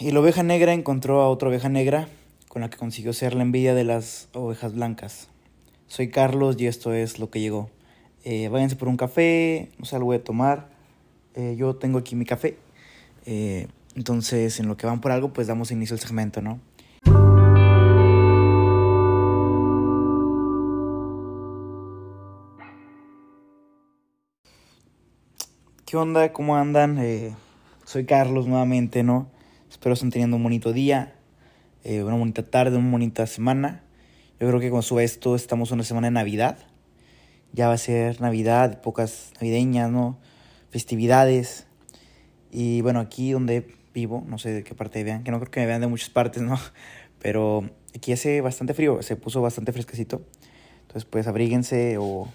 y 0.00 0.12
la 0.12 0.20
oveja 0.20 0.44
negra 0.44 0.72
encontró 0.74 1.22
a 1.22 1.28
otra 1.28 1.48
oveja 1.48 1.68
negra 1.68 2.08
con 2.48 2.62
la 2.62 2.70
que 2.70 2.76
consiguió 2.76 3.12
ser 3.12 3.34
la 3.34 3.42
envidia 3.42 3.74
de 3.74 3.82
las 3.82 4.28
ovejas 4.32 4.74
blancas. 4.74 5.28
Soy 5.88 6.08
Carlos 6.08 6.56
y 6.58 6.66
esto 6.66 6.92
es 6.92 7.18
lo 7.18 7.30
que 7.30 7.40
llegó. 7.40 7.68
Eh, 8.24 8.48
váyanse 8.48 8.76
por 8.76 8.88
un 8.88 8.96
café, 8.96 9.70
no 9.78 9.84
sé, 9.84 9.96
algo 9.96 10.12
de 10.12 10.20
tomar. 10.20 10.68
Eh, 11.34 11.56
yo 11.58 11.74
tengo 11.76 11.98
aquí 11.98 12.14
mi 12.14 12.24
café. 12.24 12.56
Eh, 13.26 13.66
entonces, 13.96 14.60
en 14.60 14.68
lo 14.68 14.76
que 14.76 14.86
van 14.86 15.00
por 15.00 15.10
algo, 15.10 15.32
pues 15.32 15.48
damos 15.48 15.72
inicio 15.72 15.94
al 15.94 16.00
segmento, 16.00 16.42
¿no? 16.42 16.60
¿Qué 25.84 25.96
onda? 25.96 26.32
¿Cómo 26.32 26.56
andan? 26.56 26.98
Eh, 26.98 27.34
soy 27.84 28.04
Carlos 28.04 28.46
nuevamente, 28.46 29.02
¿no? 29.02 29.26
Espero 29.70 29.92
estén 29.92 30.10
teniendo 30.10 30.36
un 30.38 30.42
bonito 30.42 30.72
día, 30.72 31.14
eh, 31.84 32.02
una 32.02 32.16
bonita 32.16 32.42
tarde, 32.42 32.78
una 32.78 32.90
bonita 32.90 33.26
semana. 33.26 33.84
Yo 34.40 34.48
creo 34.48 34.60
que 34.60 34.70
cuando 34.70 34.82
sube 34.82 35.04
esto 35.04 35.36
estamos 35.36 35.70
una 35.72 35.84
semana 35.84 36.06
de 36.06 36.12
Navidad. 36.12 36.58
Ya 37.52 37.68
va 37.68 37.74
a 37.74 37.78
ser 37.78 38.20
Navidad, 38.22 38.72
épocas 38.72 39.32
navideñas, 39.34 39.90
¿no? 39.90 40.18
Festividades. 40.70 41.66
Y 42.50 42.80
bueno, 42.80 43.00
aquí 43.00 43.32
donde 43.32 43.68
vivo, 43.92 44.24
no 44.26 44.38
sé 44.38 44.52
de 44.52 44.64
qué 44.64 44.74
parte 44.74 45.04
vean, 45.04 45.22
que 45.22 45.30
no 45.30 45.38
creo 45.38 45.50
que 45.50 45.60
me 45.60 45.66
vean 45.66 45.82
de 45.82 45.86
muchas 45.86 46.08
partes, 46.08 46.42
¿no? 46.42 46.58
Pero 47.18 47.68
aquí 47.94 48.12
hace 48.12 48.40
bastante 48.40 48.72
frío, 48.72 49.02
se 49.02 49.16
puso 49.16 49.42
bastante 49.42 49.72
fresquecito. 49.72 50.22
Entonces 50.82 51.04
pues 51.04 51.26
abríguense 51.26 51.98
o 51.98 52.26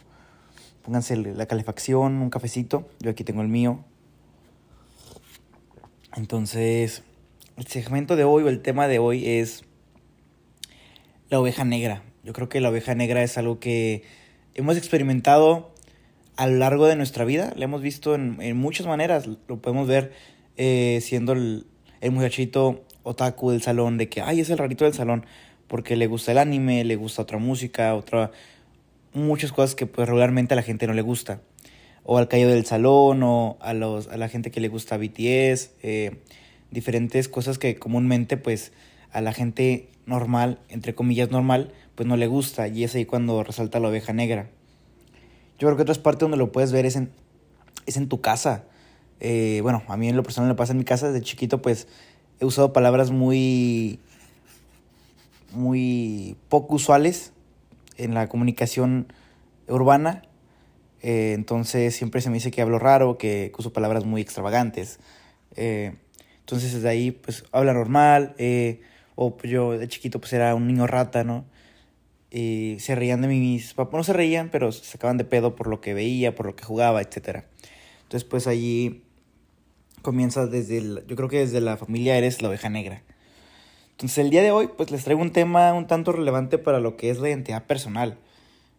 pónganse 0.83 1.17
la 1.17 1.47
calefacción, 1.47 2.21
un 2.21 2.29
cafecito. 2.29 2.87
Yo 2.99 3.09
aquí 3.09 3.23
tengo 3.23 3.41
el 3.41 3.47
mío. 3.47 3.83
Entonces, 6.15 7.01
el 7.57 7.67
segmento 7.67 8.15
de 8.15 8.23
hoy 8.23 8.43
o 8.43 8.49
el 8.49 8.61
tema 8.61 8.87
de 8.87 8.99
hoy 8.99 9.27
es 9.27 9.63
la 11.29 11.39
oveja 11.39 11.63
negra. 11.65 12.03
Yo 12.23 12.33
creo 12.33 12.49
que 12.49 12.61
la 12.61 12.69
oveja 12.69 12.95
negra 12.95 13.23
es 13.23 13.37
algo 13.37 13.59
que 13.59 14.03
hemos 14.55 14.77
experimentado 14.77 15.73
a 16.35 16.47
lo 16.47 16.57
largo 16.57 16.87
de 16.87 16.95
nuestra 16.95 17.25
vida. 17.25 17.53
Lo 17.55 17.63
hemos 17.63 17.81
visto 17.81 18.15
en, 18.15 18.41
en 18.41 18.57
muchas 18.57 18.87
maneras. 18.87 19.27
Lo 19.47 19.61
podemos 19.61 19.87
ver 19.87 20.13
eh, 20.57 20.99
siendo 21.01 21.33
el, 21.33 21.67
el 22.01 22.11
muchachito 22.11 22.85
otaku 23.03 23.51
del 23.51 23.61
salón, 23.61 23.97
de 23.97 24.09
que, 24.09 24.21
ay, 24.21 24.39
es 24.39 24.49
el 24.49 24.57
rarito 24.57 24.85
del 24.85 24.93
salón, 24.93 25.25
porque 25.67 25.95
le 25.95 26.07
gusta 26.07 26.31
el 26.31 26.37
anime, 26.37 26.83
le 26.83 26.95
gusta 26.95 27.21
otra 27.21 27.37
música, 27.37 27.95
otra 27.95 28.31
muchas 29.13 29.51
cosas 29.51 29.75
que 29.75 29.85
pues 29.85 30.07
regularmente 30.07 30.53
a 30.53 30.57
la 30.57 30.63
gente 30.63 30.87
no 30.87 30.93
le 30.93 31.01
gusta. 31.01 31.41
O 32.03 32.17
al 32.17 32.27
caído 32.27 32.49
del 32.49 32.65
salón, 32.65 33.23
o 33.23 33.57
a, 33.61 33.73
los, 33.73 34.07
a 34.07 34.17
la 34.17 34.27
gente 34.27 34.51
que 34.51 34.59
le 34.59 34.67
gusta 34.67 34.97
BTS, 34.97 35.71
eh, 35.83 36.21
diferentes 36.73 37.29
cosas 37.29 37.57
que 37.57 37.75
comúnmente 37.75 38.35
pues 38.35 38.73
a 39.11 39.21
la 39.21 39.31
gente 39.31 39.89
normal, 40.05 40.59
entre 40.69 40.95
comillas 40.95 41.31
normal, 41.31 41.71
pues 41.95 42.07
no 42.07 42.17
le 42.17 42.27
gusta. 42.27 42.67
Y 42.67 42.83
es 42.83 42.95
ahí 42.95 43.05
cuando 43.05 43.43
resalta 43.43 43.79
la 43.79 43.89
oveja 43.89 44.11
negra. 44.11 44.49
Yo 45.59 45.67
creo 45.67 45.77
que 45.77 45.83
otra 45.83 46.01
parte 46.01 46.25
donde 46.25 46.37
lo 46.37 46.51
puedes 46.51 46.71
ver 46.71 46.85
es 46.85 46.95
en, 46.95 47.11
es 47.85 47.95
en 47.95 48.09
tu 48.09 48.21
casa. 48.21 48.65
Eh, 49.19 49.59
bueno, 49.61 49.83
a 49.87 49.95
mí 49.95 50.09
en 50.09 50.17
lo 50.17 50.23
personal 50.23 50.49
me 50.49 50.55
pasa 50.55 50.73
en 50.73 50.79
mi 50.79 50.83
casa, 50.83 51.11
desde 51.11 51.23
chiquito 51.23 51.61
pues 51.61 51.87
he 52.39 52.45
usado 52.45 52.73
palabras 52.73 53.11
muy, 53.11 53.99
muy 55.53 56.35
poco 56.49 56.75
usuales 56.75 57.31
en 57.97 58.15
la 58.15 58.27
comunicación 58.27 59.13
urbana. 59.67 60.23
Eh, 61.01 61.33
entonces 61.33 61.95
siempre 61.95 62.21
se 62.21 62.29
me 62.29 62.35
dice 62.35 62.49
que 62.49 62.61
hablo 62.61 62.79
raro, 62.79 63.17
que 63.17 63.51
uso 63.57 63.71
palabras 63.71 64.05
muy 64.05 64.21
extravagantes. 64.21 64.99
Eh, 65.55 65.93
entonces 66.43 66.73
desde 66.73 66.89
ahí 66.89 67.11
pues 67.11 67.45
habla 67.51 67.73
normal. 67.73 68.35
Eh, 68.37 68.81
o 69.15 69.37
pues, 69.37 69.51
yo 69.51 69.77
de 69.77 69.87
chiquito 69.87 70.19
pues 70.19 70.33
era 70.33 70.53
un 70.55 70.67
niño 70.67 70.87
rata, 70.87 71.23
¿no? 71.23 71.45
Y 72.31 72.77
se 72.79 72.95
reían 72.95 73.21
de 73.21 73.27
mí, 73.27 73.39
mis 73.39 73.73
papás 73.73 73.93
no 73.93 74.03
se 74.03 74.13
reían, 74.13 74.49
pero 74.49 74.71
se 74.71 74.83
sacaban 74.83 75.17
de 75.17 75.23
pedo 75.23 75.55
por 75.55 75.67
lo 75.67 75.81
que 75.81 75.93
veía, 75.93 76.35
por 76.35 76.47
lo 76.47 76.55
que 76.55 76.63
jugaba, 76.63 77.01
etc. 77.01 77.43
Entonces 78.03 78.23
pues 78.23 78.47
allí 78.47 79.03
comienza 80.01 80.47
desde, 80.47 80.79
el, 80.79 81.03
yo 81.07 81.15
creo 81.15 81.29
que 81.29 81.39
desde 81.39 81.61
la 81.61 81.77
familia 81.77 82.17
eres 82.17 82.41
la 82.41 82.49
oveja 82.49 82.69
negra. 82.69 83.03
Entonces 83.91 84.17
el 84.17 84.31
día 84.31 84.41
de 84.41 84.51
hoy 84.51 84.67
pues 84.75 84.91
les 84.91 85.03
traigo 85.03 85.21
un 85.21 85.31
tema 85.31 85.73
un 85.73 85.87
tanto 85.87 86.11
relevante 86.11 86.57
para 86.57 86.79
lo 86.79 86.97
que 86.97 87.09
es 87.09 87.19
la 87.19 87.29
identidad 87.29 87.63
personal. 87.65 88.17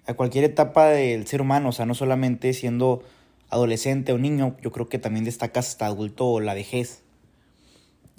A 0.07 0.15
cualquier 0.15 0.45
etapa 0.45 0.89
del 0.89 1.27
ser 1.27 1.41
humano, 1.41 1.71
o 1.71 1.73
sea, 1.73 1.87
no 1.87 1.95
solamente 1.95 2.53
siendo 2.53 3.03
adolescente 3.49 4.13
o 4.13 4.19
niño, 4.19 4.57
yo 4.61 4.73
creo 4.73 4.89
que 4.89 4.99
también 4.99 5.25
destacas 5.25 5.69
hasta 5.69 5.87
adulto 5.87 6.27
o 6.27 6.41
la 6.41 6.53
vejez. 6.53 7.05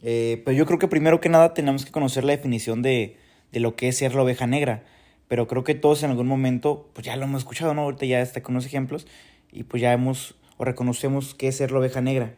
Eh, 0.02 0.42
pero 0.46 0.58
yo 0.58 0.66
creo 0.66 0.80
que 0.80 0.88
primero 0.88 1.20
que 1.22 1.30
nada 1.30 1.54
tenemos 1.54 1.86
que 1.86 1.92
conocer 1.92 2.24
la 2.24 2.32
definición 2.32 2.82
de, 2.82 3.18
de 3.52 3.60
lo 3.60 3.76
que 3.76 3.88
es 3.88 3.98
ser 3.98 4.16
la 4.16 4.24
oveja 4.24 4.48
negra. 4.48 4.84
Pero 5.28 5.48
creo 5.48 5.64
que 5.64 5.76
todos 5.76 6.04
en 6.04 6.12
algún 6.12 6.28
momento, 6.28 6.90
pues 6.94 7.06
ya 7.06 7.16
lo 7.16 7.26
hemos 7.26 7.42
escuchado, 7.42 7.74
¿no? 7.74 7.82
Ahorita 7.82 8.06
ya 8.06 8.22
está 8.22 8.44
con 8.44 8.56
los 8.56 8.66
ejemplos 8.66 9.08
y 9.52 9.64
pues 9.64 9.82
ya 9.82 9.94
hemos 9.94 10.36
o 10.58 10.66
reconocemos 10.66 11.34
qué 11.36 11.48
es 11.48 11.58
ser 11.58 11.72
la 11.72 11.80
oveja 11.80 12.02
negra. 12.02 12.34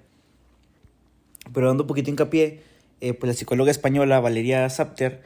Pero 1.54 1.68
dando 1.68 1.84
un 1.84 1.88
poquito 1.88 2.10
hincapié, 2.10 2.62
eh, 3.02 3.14
pues 3.14 3.28
la 3.28 3.34
psicóloga 3.34 3.72
española 3.72 4.20
Valeria 4.20 4.68
Sapter 4.70 5.22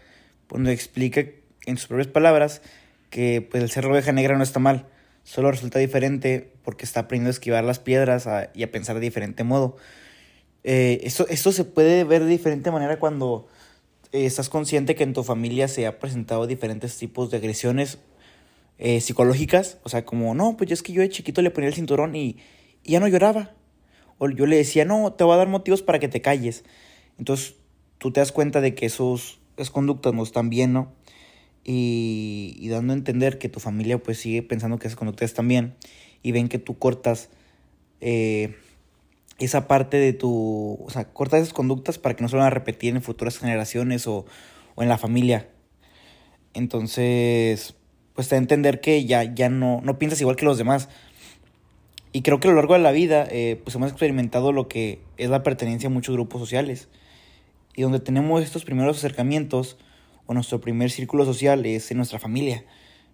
pues, 0.48 0.62
nos 0.62 0.72
explica 0.72 1.24
en 1.66 1.78
sus 1.78 1.88
propias 1.88 2.08
palabras 2.08 2.62
que 3.10 3.42
pues 3.42 3.64
el 3.64 3.70
ser 3.70 3.86
oveja 3.86 4.12
negra 4.12 4.38
no 4.38 4.44
está 4.44 4.60
mal, 4.60 4.88
solo 5.24 5.52
resulta 5.52 5.80
diferente 5.80 6.52
porque 6.64 6.86
está 6.86 7.02
aprendiendo 7.02 7.30
a 7.30 7.32
esquivar 7.32 7.64
las 7.64 7.80
piedras 7.80 8.28
a, 8.28 8.50
y 8.54 8.64
a 8.64 8.72
pensar 8.72 8.96
de 8.96 9.02
diferente 9.02 9.44
modo. 9.44 9.78
Eh, 10.64 11.02
esto, 11.04 11.52
se 11.52 11.64
puede 11.64 12.04
ver 12.04 12.24
de 12.24 12.30
diferente 12.30 12.72
manera 12.72 13.00
cuando 13.00 13.48
eh, 14.12 14.26
estás 14.26 14.50
consciente 14.50 14.96
que 14.96 15.04
en 15.04 15.14
tu 15.14 15.24
familia 15.24 15.68
se 15.68 15.88
ha 15.88 16.00
presentado 16.00 16.46
diferentes 16.48 16.98
tipos 16.98 17.32
de 17.32 17.38
agresiones 17.38 17.98
eh, 18.78 19.02
psicológicas, 19.02 19.78
o 19.84 19.90
sea, 19.90 20.06
como, 20.06 20.34
no, 20.34 20.58
pues 20.58 20.70
yo 20.70 20.74
es 20.74 20.84
que 20.84 20.94
yo 20.94 21.02
de 21.02 21.10
chiquito 21.10 21.42
le 21.42 21.52
ponía 21.52 21.70
el 21.70 21.76
cinturón 21.76 22.16
y, 22.16 22.38
y 22.84 22.92
ya 22.92 23.00
no 23.00 23.08
lloraba. 23.08 23.54
O 24.18 24.30
yo 24.30 24.46
le 24.46 24.58
decía, 24.58 24.86
no, 24.86 25.14
te 25.14 25.24
voy 25.24 25.34
a 25.34 25.38
dar 25.38 25.48
motivos 25.48 25.82
para 25.82 26.00
que 26.00 26.08
te 26.08 26.22
calles. 26.22 26.64
Entonces 27.18 27.56
tú 27.98 28.12
te 28.12 28.20
das 28.20 28.32
cuenta 28.32 28.62
de 28.62 28.76
que 28.76 28.86
esos, 28.86 29.40
esas 29.58 29.72
conductas 29.72 30.14
no 30.14 30.24
están 30.24 30.50
bien, 30.50 30.74
¿no? 30.74 30.92
Y, 31.64 32.56
y, 32.60 32.70
dando 32.70 32.94
a 32.94 32.96
entender 32.96 33.38
que 33.38 33.50
tu 33.50 33.60
familia 33.60 34.02
pues 34.02 34.18
sigue 34.18 34.42
pensando 34.42 34.80
que 34.80 34.88
esas 34.88 34.98
conductas 34.98 35.30
están 35.30 35.48
bien 35.48 35.76
y 36.24 36.32
ven 36.32 36.50
que 36.50 36.58
tú 36.58 36.80
cortas 36.80 37.30
eh, 38.00 38.56
esa 39.46 39.68
parte 39.68 39.98
de 39.98 40.14
tu, 40.14 40.78
o 40.84 40.90
sea, 40.90 41.06
cortas 41.06 41.42
esas 41.42 41.54
conductas 41.54 41.98
para 41.98 42.16
que 42.16 42.24
no 42.24 42.30
se 42.30 42.36
van 42.36 42.46
a 42.46 42.50
repetir 42.50 42.96
en 42.96 43.02
futuras 43.02 43.38
generaciones 43.38 44.08
o, 44.08 44.26
o 44.76 44.84
en 44.84 44.90
la 44.90 44.98
familia. 44.98 45.50
Entonces, 46.54 47.76
pues 48.14 48.28
te 48.28 48.36
da 48.36 48.40
a 48.40 48.42
entender 48.42 48.82
que 48.82 49.06
ya, 49.06 49.24
ya 49.24 49.50
no, 49.50 49.82
no 49.84 49.98
piensas 49.98 50.20
igual 50.22 50.36
que 50.36 50.46
los 50.46 50.58
demás. 50.58 50.90
Y 52.14 52.24
creo 52.24 52.40
que 52.40 52.48
a 52.48 52.52
lo 52.52 52.58
largo 52.58 52.74
de 52.74 52.82
la 52.82 52.92
vida, 52.92 53.26
eh, 53.32 53.60
pues 53.64 53.76
hemos 53.76 53.90
experimentado 53.90 54.52
lo 54.52 54.68
que 54.68 55.02
es 55.18 55.30
la 55.30 55.44
pertenencia 55.44 55.88
a 55.88 55.92
muchos 55.92 56.14
grupos 56.14 56.42
sociales 56.42 56.90
y 57.76 57.84
donde 57.84 58.00
tenemos 58.00 58.44
estos 58.44 58.66
primeros 58.66 58.98
acercamientos 58.98 59.78
o 60.26 60.34
nuestro 60.34 60.60
primer 60.60 60.92
círculo 60.92 61.26
social 61.26 61.66
es 61.66 61.90
en 61.92 61.98
nuestra 61.98 62.20
familia. 62.20 62.66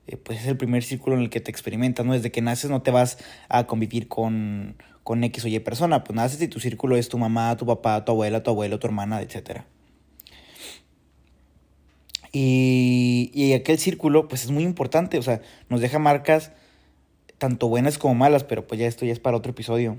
Eh, 0.07 0.18
pues 0.18 0.40
es 0.40 0.47
el 0.47 0.57
primer 0.57 0.84
círculo 0.84 1.16
en 1.18 1.23
el 1.23 1.29
que 1.29 1.41
te 1.41 1.51
experimentas, 1.51 2.06
¿no? 2.06 2.13
Desde 2.13 2.31
que 2.31 2.41
naces 2.41 2.69
no 2.69 2.81
te 2.81 2.91
vas 2.91 3.18
a 3.50 3.68
convivir 3.68 4.07
con, 4.07 4.78
con 5.03 5.23
X 5.23 5.45
o 5.45 5.47
Y 5.47 5.59
persona, 5.59 6.03
pues 6.03 6.16
naces 6.16 6.41
y 6.41 6.47
tu 6.47 6.59
círculo 6.59 6.95
es 6.95 7.09
tu 7.09 7.18
mamá, 7.18 7.56
tu 7.57 7.66
papá, 7.66 8.03
tu 8.06 8.13
abuela, 8.13 8.41
tu 8.41 8.51
abuelo, 8.51 8.79
tu 8.79 8.88
hermana, 8.88 9.22
etc. 9.22 9.63
Y, 12.31 13.31
y 13.34 13.53
aquel 13.53 13.78
círculo 13.78 14.28
pues 14.28 14.46
es 14.46 14.51
muy 14.51 14.63
importante, 14.63 15.17
o 15.17 15.22
sea, 15.22 15.41
nos 15.69 15.81
deja 15.81 16.00
marcas 16.00 16.51
tanto 17.38 17.67
buenas 17.67 17.97
como 17.97 18.16
malas, 18.16 18.44
pero 18.44 18.66
pues 18.66 18.79
ya 18.79 18.88
esto 18.88 19.06
ya 19.06 19.12
es 19.12 19.19
para 19.19 19.38
otro 19.38 19.51
episodio. 19.51 19.97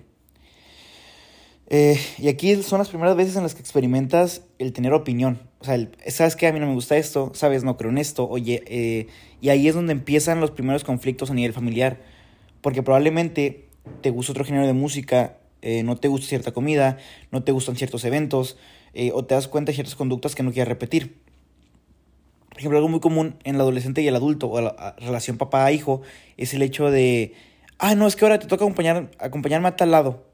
Eh, 1.70 2.00
y 2.16 2.28
aquí 2.28 2.62
son 2.62 2.78
las 2.78 2.88
primeras 2.88 3.14
veces 3.14 3.36
en 3.36 3.42
las 3.42 3.54
que 3.54 3.60
experimentas 3.60 4.42
el 4.58 4.72
tener 4.72 4.94
opinión. 4.94 5.38
O 5.60 5.65
sea, 5.65 5.74
el, 5.74 5.91
sabes 6.09 6.34
que 6.34 6.47
a 6.47 6.53
mí 6.53 6.60
no 6.60 6.66
me 6.66 6.72
gusta 6.72 6.97
esto, 6.97 7.32
sabes, 7.34 7.62
no 7.62 7.76
creo 7.76 7.91
en 7.91 7.98
esto, 7.98 8.26
oye, 8.26 8.62
eh, 8.66 9.06
y 9.42 9.50
ahí 9.50 9.68
es 9.68 9.74
donde 9.74 9.92
empiezan 9.92 10.41
los 10.41 10.50
primeros 10.50 10.82
conflictos 10.82 11.30
a 11.30 11.34
nivel 11.34 11.53
familiar. 11.53 11.98
Porque 12.62 12.82
probablemente 12.82 13.68
te 14.00 14.10
gusta 14.10 14.32
otro 14.32 14.44
género 14.44 14.66
de 14.66 14.72
música, 14.72 15.36
eh, 15.60 15.82
no 15.82 15.97
te 15.97 16.09
gusta 16.09 16.26
cierta 16.26 16.53
comida, 16.53 16.98
no 17.30 17.42
te 17.44 17.53
gustan 17.53 17.76
ciertos 17.76 18.04
eventos, 18.04 18.56
o 19.12 19.24
te 19.24 19.34
das 19.36 19.47
cuenta 19.47 19.71
de 19.71 19.74
ciertas 19.74 19.94
conductas 19.94 20.34
que 20.34 20.42
no 20.42 20.50
quieres 20.50 20.66
repetir. 20.66 21.18
Por 22.48 22.59
ejemplo, 22.59 22.78
algo 22.78 22.88
muy 22.88 22.98
común 22.98 23.36
en 23.44 23.54
el 23.54 23.60
adolescente 23.60 24.03
y 24.03 24.09
el 24.09 24.16
adulto, 24.16 24.50
o 24.50 24.60
la 24.60 24.97
relación 24.98 25.36
papá-hijo, 25.36 26.00
es 26.36 26.53
el 26.53 26.62
hecho 26.62 26.91
de, 26.91 27.32
ah, 27.78 27.94
no, 27.94 28.09
es 28.09 28.16
que 28.16 28.24
ahora 28.24 28.41
te 28.41 28.48
toca 28.48 28.64
acompañar, 28.64 29.12
acompañarme 29.21 29.68
a 29.68 29.76
tal 29.76 29.92
lado 29.92 30.28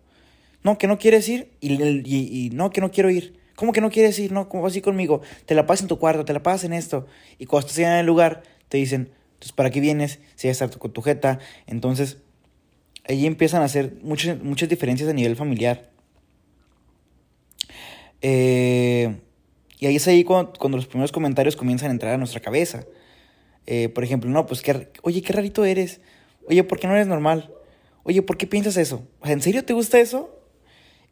no, 0.64 0.78
que 0.78 0.88
no 0.88 0.98
quieres 0.98 1.28
ir 1.28 1.52
y, 1.60 1.74
y, 1.76 2.50
no, 2.50 2.70
que 2.70 2.80
no 2.80 2.90
quiero 2.90 3.10
ir. 3.10 3.38
¿Cómo 3.54 3.72
que 3.72 3.80
no 3.80 3.90
quieres 3.90 4.18
ir? 4.18 4.32
No, 4.32 4.48
¿cómo 4.48 4.66
así 4.66 4.80
conmigo? 4.80 5.20
Te 5.46 5.54
la 5.54 5.66
pasas 5.66 5.82
en 5.82 5.88
tu 5.88 5.98
cuarto, 5.98 6.24
te 6.24 6.32
la 6.32 6.42
pasas 6.42 6.64
en 6.64 6.72
esto. 6.72 7.06
Y 7.38 7.46
cuando 7.46 7.68
estás 7.68 7.78
en 7.78 7.92
el 7.92 8.06
lugar, 8.06 8.42
te 8.68 8.78
dicen, 8.78 9.10
entonces, 9.34 9.52
¿para 9.52 9.70
qué 9.70 9.80
vienes? 9.80 10.18
Si 10.34 10.48
ya 10.48 10.52
estás 10.52 10.76
con 10.76 10.92
tu 10.92 11.02
jeta. 11.02 11.38
Entonces, 11.66 12.18
ahí 13.06 13.26
empiezan 13.26 13.62
a 13.62 13.66
hacer 13.66 13.94
muchas, 14.02 14.42
muchas 14.42 14.68
diferencias 14.68 15.08
a 15.08 15.12
nivel 15.12 15.36
familiar. 15.36 15.90
Eh, 18.22 19.20
Y 19.78 19.86
ahí 19.86 19.96
es 19.96 20.08
ahí 20.08 20.24
cuando, 20.24 20.76
los 20.78 20.86
primeros 20.86 21.12
comentarios 21.12 21.56
comienzan 21.56 21.90
a 21.90 21.92
entrar 21.92 22.14
a 22.14 22.18
nuestra 22.18 22.40
cabeza. 22.40 22.86
Eh, 23.66 23.90
por 23.90 24.02
ejemplo, 24.04 24.30
no, 24.30 24.46
pues, 24.46 24.62
que, 24.62 24.88
oye, 25.02 25.22
qué 25.22 25.32
rarito 25.32 25.64
eres. 25.64 26.00
Oye, 26.48 26.64
¿por 26.64 26.78
qué 26.80 26.86
no 26.86 26.94
eres 26.94 27.06
normal? 27.06 27.52
Oye, 28.02 28.22
¿por 28.22 28.36
qué 28.36 28.46
piensas 28.46 28.76
eso? 28.78 29.06
¿En 29.24 29.42
serio 29.42 29.64
te 29.64 29.74
gusta 29.74 30.00
eso? 30.00 30.38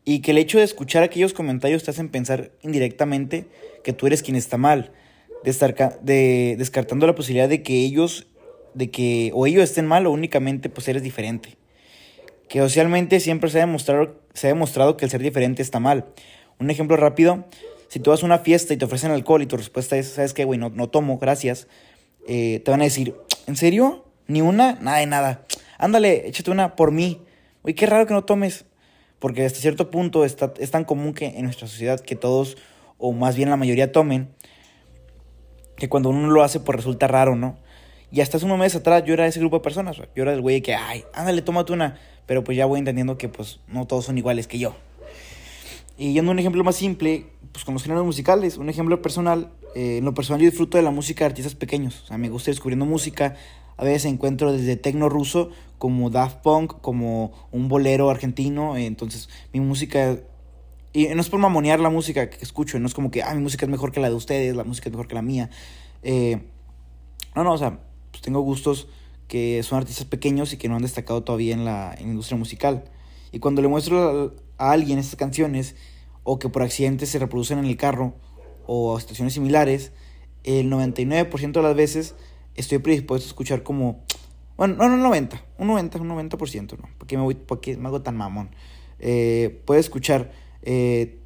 Y 0.05 0.21
que 0.21 0.33
el 0.33 0.39
hecho 0.39 0.59
de 0.59 0.65
escuchar 0.65 1.03
aquellos 1.03 1.33
comentarios 1.33 1.85
te 1.85 1.91
hacen 1.91 2.09
pensar 2.09 2.51
indirectamente 2.63 3.47
que 3.85 3.93
tú 3.93 4.07
eres 4.07 4.23
quien 4.23 4.37
está 4.37 4.57
mal, 4.57 4.93
de 5.45 6.57
descartando 6.59 7.07
la 7.07 7.15
posibilidad 7.15 7.49
de 7.49 7.63
que 7.63 7.85
ellos, 7.85 8.27
de 8.75 8.91
que 8.91 9.31
o 9.35 9.47
ellos 9.47 9.63
estén 9.63 9.87
mal 9.87 10.07
o 10.07 10.11
únicamente 10.11 10.69
pues 10.69 10.89
eres 10.89 11.03
diferente. 11.03 11.57
Que 12.49 12.59
socialmente 12.59 13.21
siempre 13.21 13.49
se 13.49 13.59
ha 13.59 13.67
demostrado, 13.67 14.21
se 14.35 14.49
ha 14.49 14.51
demostrado 14.51 14.97
que 14.97 15.05
el 15.05 15.11
ser 15.11 15.23
diferente 15.23 15.63
está 15.63 15.81
mal. 15.81 16.07
Un 16.59 16.71
ejemplo 16.71 16.97
rápido, 16.97 17.47
si 17.89 18.01
tú 18.01 18.11
vas 18.11 18.23
a 18.23 18.27
una 18.27 18.39
fiesta 18.39 18.75
y 18.75 18.77
te 18.77 18.85
ofrecen 18.85 19.11
alcohol 19.11 19.43
y 19.43 19.47
tu 19.47 19.57
respuesta 19.57 19.97
es, 19.97 20.09
¿sabes 20.09 20.35
qué, 20.35 20.45
güey? 20.45 20.59
No, 20.59 20.71
no 20.71 20.89
tomo, 20.89 21.19
gracias. 21.19 21.69
Eh, 22.27 22.61
te 22.65 22.71
van 22.71 22.81
a 22.81 22.85
decir, 22.85 23.15
¿en 23.47 23.57
serio? 23.57 24.05
¿Ni 24.27 24.41
una? 24.41 24.79
Nada 24.81 24.99
de 24.99 25.07
nada 25.07 25.45
ándale, 25.83 26.29
échate 26.29 26.51
una 26.51 26.77
por 26.77 26.93
mí. 26.93 27.21
Oye, 27.63 27.75
qué 27.75 27.87
raro 27.87 28.07
que 28.07 28.15
no 28.15 28.25
tomes. 28.25 28.65
Porque 29.23 29.47
hasta 29.47 29.61
cierto 29.61 29.89
punto 29.89 30.25
está, 30.25 30.53
es 30.59 30.73
tan 30.73 30.83
común 30.83 31.15
que 31.15 31.27
en 31.27 31.45
nuestra 31.45 31.69
sociedad 31.69 32.01
que 32.01 32.17
todos, 32.17 32.57
o 32.99 33.13
más 33.13 33.37
bien 33.37 33.51
la 33.51 33.57
mayoría, 33.57 33.93
tomen, 33.93 34.35
que 35.77 35.89
cuando 35.89 36.09
uno 36.09 36.29
lo 36.29 36.43
hace, 36.43 36.59
pues 36.59 36.75
resulta 36.75 37.07
raro, 37.07 37.37
¿no? 37.37 37.57
Y 38.11 38.21
hasta 38.21 38.39
hace 38.39 38.47
unos 38.47 38.59
meses 38.59 38.81
atrás 38.81 39.05
yo 39.07 39.15
era 39.15 39.29
ese 39.29 39.39
grupo 39.39 39.59
de 39.59 39.63
personas. 39.63 39.97
Yo 39.97 40.23
era 40.25 40.33
el 40.33 40.41
güey 40.41 40.61
que, 40.61 40.75
ay, 40.75 41.05
ándale, 41.15 41.41
tómate 41.41 41.73
una. 41.73 42.01
Pero 42.27 42.43
pues 42.43 42.59
ya 42.59 42.67
voy 42.67 42.81
entendiendo 42.81 43.17
que 43.17 43.29
pues 43.29 43.61
no 43.69 43.87
todos 43.87 44.07
son 44.07 44.19
iguales 44.19 44.49
que 44.49 44.59
yo. 44.59 44.75
Y 45.97 46.15
yendo 46.15 46.33
a 46.33 46.35
un 46.35 46.41
ejemplo 46.41 46.65
más 46.65 46.75
simple, 46.75 47.27
pues 47.53 47.65
con 47.65 47.75
los 47.75 47.85
géneros 47.85 48.05
musicales, 48.05 48.57
un 48.57 48.71
ejemplo 48.71 49.01
personal, 49.03 49.53
eh, 49.77 49.99
en 49.99 50.05
lo 50.05 50.15
personal 50.15 50.41
yo 50.41 50.51
disfruto 50.51 50.79
de 50.79 50.83
la 50.83 50.91
música 50.91 51.25
de 51.25 51.27
artistas 51.27 51.55
pequeños. 51.55 52.03
O 52.03 52.07
sea, 52.09 52.19
me 52.19 52.29
gusta 52.29 52.51
descubriendo 52.51 52.87
música, 52.87 53.37
a 53.77 53.85
veces 53.85 54.07
encuentro 54.07 54.53
desde 54.53 54.77
tecno 54.77 55.09
ruso 55.09 55.51
como 55.79 56.11
Daft 56.11 56.43
Punk, 56.43 56.81
como 56.81 57.33
un 57.51 57.69
bolero 57.69 58.09
argentino. 58.09 58.77
Entonces, 58.77 59.29
mi 59.53 59.59
música. 59.59 60.21
Y 60.93 61.07
no 61.09 61.21
es 61.21 61.29
por 61.29 61.41
mamonear 61.41 61.81
la 61.81 61.91
música 61.91 62.31
que 62.31 62.39
escucho, 62.45 62.79
no 62.79 62.87
es 62.87 62.95
como 62.95 63.11
que, 63.11 63.23
ah, 63.23 63.35
mi 63.35 63.41
música 63.41 63.65
es 63.65 63.71
mejor 63.71 63.91
que 63.91 63.99
la 63.99 64.09
de 64.09 64.15
ustedes, 64.15 64.55
la 64.55 64.63
música 64.63 64.89
es 64.89 64.93
mejor 64.93 65.09
que 65.09 65.15
la 65.15 65.23
mía. 65.23 65.51
Eh, 66.03 66.43
no, 67.35 67.45
no, 67.45 67.55
o 67.55 67.59
sea, 67.59 67.81
pues 68.11 68.23
tengo 68.23 68.41
gustos 68.43 68.89
que 69.27 69.63
son 69.63 69.79
artistas 69.79 70.05
pequeños 70.05 70.53
y 70.53 70.59
que 70.59 70.69
no 70.69 70.77
han 70.77 70.83
destacado 70.83 71.25
todavía 71.25 71.55
en 71.55 71.65
la, 71.65 71.97
industria 71.99 72.37
musical. 72.37 72.85
Y 73.33 73.39
cuando 73.39 73.63
le 73.63 73.69
muestro 73.69 74.33
a, 74.59 74.65
a 74.65 74.73
alguien 74.73 74.99
estas 74.99 75.17
canciones, 75.17 75.75
o 76.23 76.39
que 76.39 76.49
por 76.49 76.63
accidente 76.63 77.07
se 77.07 77.19
reproducen 77.19 77.59
en 77.59 77.65
el 77.65 77.77
carro, 77.77 78.15
o 78.67 78.97
a 78.97 79.01
situaciones 79.01 79.35
similares, 79.35 79.93
el 80.45 80.71
99% 80.71 81.53
de 81.53 81.63
las 81.63 81.75
veces 81.75 82.15
estoy 82.55 82.79
predispuesto 82.79 83.27
a 83.27 83.29
escuchar 83.29 83.63
como... 83.63 84.05
Bueno, 84.57 84.77
no, 84.77 84.89
no, 84.89 84.97
90, 84.97 85.43
un 85.59 85.67
90, 85.69 85.99
un 86.01 86.09
90%, 86.11 86.79
¿no? 86.79 86.89
¿Por 86.99 87.07
qué 87.07 87.17
me, 87.17 87.23
voy, 87.23 87.37
me 87.79 87.89
hago 87.89 88.03
tan 88.03 88.17
mamón? 88.17 88.51
Eh, 88.99 89.63
puedes 89.65 89.87
escuchar... 89.87 90.33
Eh, 90.63 91.19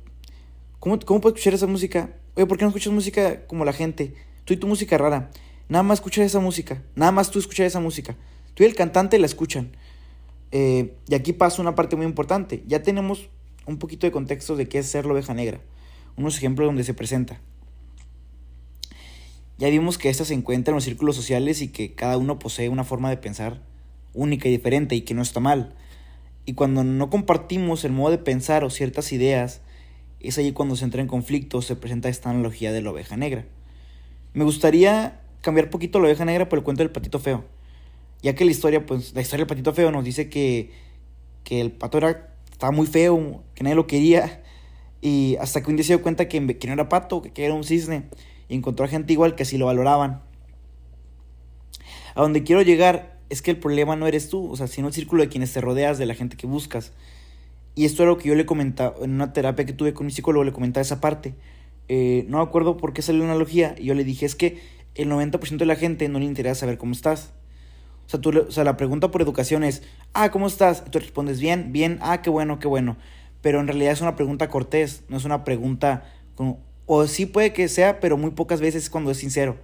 ¿cómo, 0.78 0.98
¿Cómo 1.00 1.20
puedes 1.20 1.36
escuchar 1.36 1.54
esa 1.54 1.66
música? 1.66 2.10
Oye, 2.34 2.46
¿por 2.46 2.58
qué 2.58 2.64
no 2.64 2.68
escuchas 2.68 2.92
música 2.92 3.46
como 3.46 3.64
la 3.64 3.72
gente? 3.72 4.14
Tú 4.44 4.54
y 4.54 4.56
tu 4.56 4.66
música 4.66 4.96
rara. 4.98 5.30
Nada 5.68 5.82
más 5.82 5.98
escuchar 5.98 6.24
esa 6.24 6.38
música. 6.38 6.82
Nada 6.94 7.12
más 7.12 7.30
tú 7.30 7.38
escuchar 7.38 7.66
esa 7.66 7.80
música. 7.80 8.16
Tú 8.54 8.62
y 8.62 8.66
el 8.66 8.74
cantante 8.74 9.18
la 9.18 9.26
escuchan. 9.26 9.72
Eh, 10.52 10.94
y 11.08 11.14
aquí 11.14 11.32
pasa 11.32 11.60
una 11.60 11.74
parte 11.74 11.96
muy 11.96 12.06
importante. 12.06 12.62
Ya 12.66 12.82
tenemos 12.82 13.28
un 13.66 13.78
poquito 13.78 14.06
de 14.06 14.12
contexto 14.12 14.56
de 14.56 14.68
qué 14.68 14.78
es 14.78 14.86
ser 14.86 15.06
la 15.06 15.12
oveja 15.12 15.34
negra. 15.34 15.60
Unos 16.16 16.36
ejemplos 16.36 16.68
donde 16.68 16.84
se 16.84 16.94
presenta. 16.94 17.40
Ya 19.58 19.70
vimos 19.70 19.96
que 19.96 20.10
ésta 20.10 20.26
se 20.26 20.34
encuentra 20.34 20.72
en 20.72 20.76
los 20.76 20.84
círculos 20.84 21.16
sociales 21.16 21.62
y 21.62 21.68
que 21.68 21.94
cada 21.94 22.18
uno 22.18 22.38
posee 22.38 22.68
una 22.68 22.84
forma 22.84 23.08
de 23.08 23.16
pensar 23.16 23.62
única 24.12 24.48
y 24.48 24.50
diferente 24.52 24.94
y 24.94 25.00
que 25.00 25.14
no 25.14 25.22
está 25.22 25.40
mal. 25.40 25.74
Y 26.44 26.52
cuando 26.52 26.84
no 26.84 27.08
compartimos 27.08 27.84
el 27.84 27.92
modo 27.92 28.10
de 28.10 28.18
pensar 28.18 28.64
o 28.64 28.70
ciertas 28.70 29.12
ideas, 29.12 29.62
es 30.20 30.36
allí 30.36 30.52
cuando 30.52 30.76
se 30.76 30.84
entra 30.84 31.00
en 31.00 31.08
conflicto, 31.08 31.62
se 31.62 31.74
presenta 31.74 32.10
esta 32.10 32.30
analogía 32.30 32.70
de 32.70 32.82
la 32.82 32.90
oveja 32.90 33.16
negra. 33.16 33.46
Me 34.34 34.44
gustaría 34.44 35.20
cambiar 35.40 35.70
poquito 35.70 36.00
la 36.00 36.08
oveja 36.08 36.26
negra 36.26 36.48
por 36.50 36.58
el 36.58 36.64
cuento 36.64 36.82
del 36.82 36.92
patito 36.92 37.18
feo. 37.18 37.44
Ya 38.22 38.34
que 38.34 38.44
la 38.44 38.50
historia, 38.50 38.84
pues, 38.84 39.14
la 39.14 39.22
historia 39.22 39.44
del 39.44 39.48
patito 39.48 39.72
feo 39.72 39.90
nos 39.90 40.04
dice 40.04 40.28
que, 40.28 40.70
que 41.44 41.62
el 41.62 41.72
pato 41.72 41.96
era, 41.98 42.34
estaba 42.52 42.72
muy 42.72 42.86
feo, 42.86 43.42
que 43.54 43.64
nadie 43.64 43.76
lo 43.76 43.86
quería. 43.86 44.42
Y 45.00 45.36
hasta 45.40 45.62
que 45.62 45.70
un 45.70 45.76
día 45.76 45.84
se 45.84 45.94
dio 45.94 46.02
cuenta 46.02 46.28
que, 46.28 46.58
que 46.58 46.66
no 46.66 46.74
era 46.74 46.90
pato, 46.90 47.22
que 47.22 47.44
era 47.44 47.54
un 47.54 47.64
cisne 47.64 48.04
y 48.48 48.54
encontró 48.54 48.84
a 48.84 48.88
gente 48.88 49.12
igual 49.12 49.34
que 49.34 49.42
así 49.42 49.58
lo 49.58 49.66
valoraban. 49.66 50.22
A 52.14 52.22
donde 52.22 52.42
quiero 52.42 52.62
llegar 52.62 53.18
es 53.28 53.42
que 53.42 53.50
el 53.50 53.58
problema 53.58 53.96
no 53.96 54.06
eres 54.06 54.28
tú, 54.28 54.50
o 54.50 54.56
sea, 54.56 54.66
sino 54.66 54.88
el 54.88 54.94
círculo 54.94 55.22
de 55.22 55.28
quienes 55.28 55.52
te 55.52 55.60
rodeas, 55.60 55.98
de 55.98 56.06
la 56.06 56.14
gente 56.14 56.36
que 56.36 56.46
buscas. 56.46 56.92
Y 57.74 57.84
esto 57.84 58.02
era 58.02 58.12
lo 58.12 58.18
que 58.18 58.28
yo 58.28 58.34
le 58.34 58.46
comentaba 58.46 58.94
en 59.02 59.12
una 59.12 59.32
terapia 59.32 59.66
que 59.66 59.72
tuve 59.72 59.92
con 59.92 60.06
mi 60.06 60.12
psicólogo, 60.12 60.44
le 60.44 60.52
comentaba 60.52 60.82
esa 60.82 61.00
parte. 61.00 61.34
Eh, 61.88 62.24
no 62.28 62.38
me 62.38 62.42
acuerdo 62.42 62.76
por 62.76 62.92
qué 62.92 63.02
salió 63.02 63.22
la 63.22 63.30
analogía, 63.30 63.74
y 63.78 63.84
yo 63.84 63.94
le 63.94 64.04
dije, 64.04 64.24
es 64.24 64.34
que 64.34 64.60
el 64.94 65.10
90% 65.10 65.58
de 65.58 65.66
la 65.66 65.76
gente 65.76 66.08
no 66.08 66.18
le 66.18 66.24
interesa 66.24 66.60
saber 66.60 66.78
cómo 66.78 66.92
estás. 66.92 67.32
O 68.06 68.08
sea, 68.08 68.20
tú, 68.20 68.30
o 68.48 68.50
sea, 68.50 68.64
la 68.64 68.76
pregunta 68.76 69.10
por 69.10 69.20
educación 69.20 69.64
es, 69.64 69.82
ah, 70.14 70.30
¿cómo 70.30 70.46
estás? 70.46 70.84
Y 70.86 70.90
tú 70.90 71.00
respondes, 71.00 71.40
bien, 71.40 71.72
bien, 71.72 71.98
ah, 72.00 72.22
qué 72.22 72.30
bueno, 72.30 72.58
qué 72.58 72.68
bueno. 72.68 72.96
Pero 73.42 73.60
en 73.60 73.66
realidad 73.66 73.92
es 73.92 74.00
una 74.00 74.16
pregunta 74.16 74.48
cortés, 74.48 75.04
no 75.08 75.16
es 75.16 75.24
una 75.24 75.44
pregunta 75.44 76.04
o 76.86 77.06
sí 77.06 77.26
puede 77.26 77.52
que 77.52 77.68
sea, 77.68 78.00
pero 78.00 78.16
muy 78.16 78.30
pocas 78.30 78.60
veces 78.60 78.88
cuando 78.88 79.10
es 79.10 79.18
sincero. 79.18 79.56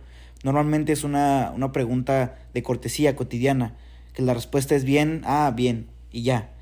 Normalmente 0.43 0.93
es 0.93 1.05
una, 1.05 1.55
pregunta 1.73 2.39
de 2.53 2.63
cortesía 2.63 3.15
cotidiana, 3.15 3.77
que 4.13 4.23
la 4.23 4.35
respuesta 4.35 4.75
es 4.75 4.85
bien, 4.85 5.23
ah, 5.25 5.53
bien, 5.55 5.87
y 6.11 6.23
ya. 6.23 6.53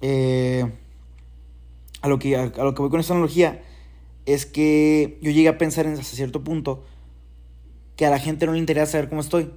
Eh, 0.00 0.64
a, 2.00 2.08
lo 2.08 2.18
que, 2.18 2.36
a, 2.36 2.46
lo 2.46 2.74
que 2.74 2.82
voy 2.82 2.90
con 2.90 3.00
esta 3.00 3.12
analogía 3.12 3.60
es 4.24 4.46
que 4.46 5.18
yo 5.20 5.30
llegué 5.30 5.48
a 5.48 5.58
pensar 5.58 5.86
hasta 5.86 6.02
cierto 6.04 6.42
punto 6.42 6.84
que 7.96 8.06
a 8.06 8.10
la 8.10 8.18
gente 8.18 8.46
no 8.46 8.52
le 8.52 8.58
interesa 8.58 8.92
saber 8.92 9.10
cómo 9.10 9.20
estoy, 9.20 9.50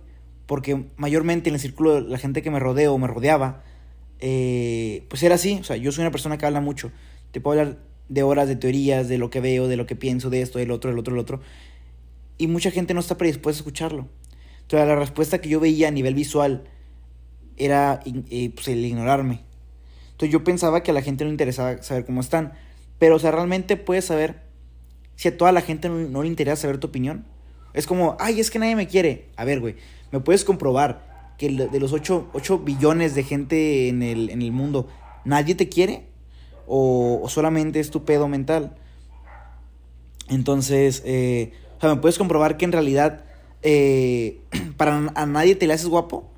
porque 0.46 0.86
mayormente 0.98 1.48
en 1.48 1.56
el 1.56 1.62
círculo 1.62 1.96
de 1.96 2.02
la 2.02 2.18
gente 2.18 2.42
que 2.42 2.52
me 2.52 2.60
rodeo 2.60 2.94
o 2.94 2.98
me 2.98 3.08
rodeaba, 3.08 3.64
eh, 4.20 5.06
pues 5.10 5.24
era 5.24 5.36
así, 5.36 5.60
o 5.62 5.64
sea, 5.64 5.78
yo 5.78 5.94
soy 5.94 6.02
una 6.02 6.12
persona 6.12 6.38
que 6.38 6.46
habla 6.46 6.60
mucho, 6.60 6.92
te 7.32 7.40
puedo 7.40 7.58
hablar 7.58 7.78
de 8.10 8.24
horas 8.24 8.48
de 8.48 8.56
teorías, 8.56 9.08
de 9.08 9.18
lo 9.18 9.30
que 9.30 9.40
veo, 9.40 9.68
de 9.68 9.78
lo 9.78 9.86
que 9.86 9.96
pienso, 9.96 10.30
de 10.30 10.42
esto, 10.42 10.60
del 10.60 10.72
otro, 10.72 10.90
del 10.90 11.00
otro, 11.00 11.14
del 11.14 11.22
otro. 11.22 11.42
Y 12.38 12.48
mucha 12.48 12.72
gente 12.72 12.94
no 12.94 13.00
está 13.00 13.18
predispuesta 13.18 13.60
a 13.60 13.62
escucharlo. 13.62 14.08
Entonces 14.62 14.88
la 14.88 14.96
respuesta 14.96 15.40
que 15.40 15.50
yo 15.50 15.60
veía 15.60 15.88
a 15.88 15.92
nivel 15.92 16.16
visual 16.16 16.64
era 17.58 18.02
eh, 18.06 18.52
pues, 18.54 18.68
el 18.68 18.84
ignorarme. 18.84 19.42
Entonces 20.12 20.32
yo 20.32 20.44
pensaba 20.44 20.84
que 20.84 20.92
a 20.92 20.94
la 20.94 21.02
gente 21.02 21.24
no 21.24 21.30
le 21.30 21.34
interesaba 21.34 21.82
saber 21.82 22.06
cómo 22.06 22.22
están. 22.22 22.54
Pero, 23.00 23.16
o 23.16 23.20
sea, 23.20 23.32
realmente 23.32 23.78
puedes 23.78 24.06
saber 24.06 24.42
si 25.16 25.28
a 25.28 25.38
toda 25.38 25.52
la 25.52 25.62
gente 25.62 25.90
no, 25.90 26.22
le 26.22 26.28
interesa 26.28 26.64
saber 26.64 26.78
tu 26.78 26.88
opinión. 26.88 27.26
Es 27.74 27.88
como, 27.88 28.16
ay, 28.20 28.40
es 28.40 28.52
que 28.52 28.60
nadie 28.60 28.76
me 28.76 28.88
quiere. 28.88 29.30
A 29.36 29.46
ver, 29.46 29.60
güey, 29.60 29.76
¿me 30.12 30.20
puedes 30.20 30.46
comprobar 30.46 31.34
que 31.38 31.50
de 31.50 31.80
los 31.80 31.92
8, 31.92 32.30
8 32.34 32.60
billones 32.60 33.16
de 33.16 33.24
gente 33.24 33.90
en 33.90 34.04
el, 34.04 34.30
en 34.30 34.42
el 34.42 34.52
mundo, 34.52 34.88
nadie 35.26 35.56
te 35.56 35.70
quiere? 35.70 36.13
O, 36.68 37.24
solamente 37.28 37.80
es 37.80 37.90
tu 37.90 38.06
pedo 38.06 38.28
mental. 38.28 38.76
Entonces, 40.30 41.02
eh, 41.06 41.54
o 41.78 41.82
sea, 41.82 41.94
¿me 41.94 42.02
puedes 42.02 42.18
comprobar 42.18 42.58
que 42.58 42.66
en 42.66 42.72
realidad 42.72 43.26
eh, 43.62 44.42
para 44.78 45.12
a 45.16 45.26
nadie 45.26 45.56
te 45.56 45.68
le 45.68 45.74
haces 45.74 45.88
guapo? 45.88 46.30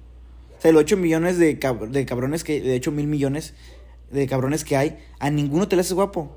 O 0.58 0.62
sea, 0.62 0.72
los 0.72 0.82
8 0.82 0.98
millones 0.98 1.38
de, 1.38 1.56
de 1.90 2.06
cabrones 2.06 2.44
que, 2.44 2.62
de 2.62 2.76
hecho 2.76 2.92
mil 2.92 3.08
millones 3.08 3.54
de 4.12 4.28
cabrones 4.28 4.64
que 4.64 4.78
hay, 4.78 4.98
a 5.20 5.30
ninguno 5.30 5.68
te 5.68 5.76
le 5.76 5.82
haces 5.82 5.94
guapo. 5.94 6.32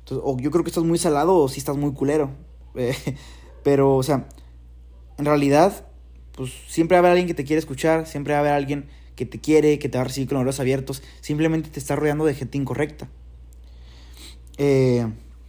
Entonces, 0.00 0.22
o 0.24 0.36
yo 0.38 0.50
creo 0.50 0.64
que 0.64 0.70
estás 0.70 0.84
muy 0.84 0.98
salado 0.98 1.36
o 1.36 1.48
si 1.48 1.58
estás 1.58 1.76
muy 1.76 1.92
culero. 1.92 2.30
pero, 3.62 3.96
o 3.96 4.02
sea, 4.02 4.28
en 5.18 5.24
realidad, 5.24 5.86
pues 6.32 6.52
siempre 6.68 6.96
va 6.96 6.98
a 6.98 7.00
haber 7.00 7.12
alguien 7.12 7.26
que 7.26 7.34
te 7.34 7.44
quiere 7.44 7.58
escuchar, 7.58 8.06
siempre 8.06 8.32
va 8.34 8.38
a 8.38 8.40
haber 8.40 8.52
alguien 8.52 8.86
que 9.16 9.26
te 9.26 9.40
quiere, 9.40 9.78
que 9.78 9.88
te 9.88 9.98
va 9.98 10.02
a 10.02 10.04
recibir 10.04 10.28
con 10.28 10.36
los 10.36 10.44
brazos 10.44 10.60
abiertos, 10.60 11.02
simplemente 11.20 11.70
te 11.70 11.80
está 11.80 11.96
rodeando 11.96 12.24
de 12.24 12.34
gente 12.34 12.58
incorrecta. 12.58 13.08
Eh, 14.58 15.06